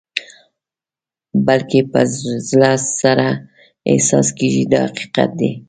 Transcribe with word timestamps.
بلکې 1.47 1.79
په 1.91 2.01
زړه 2.49 2.71
سره 2.99 3.27
احساس 3.91 4.27
کېږي 4.37 4.63
دا 4.73 4.81
حقیقت 4.89 5.29
دی. 5.39 5.51